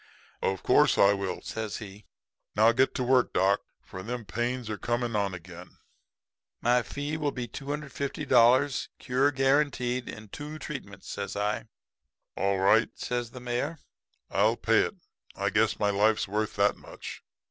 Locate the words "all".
12.35-12.57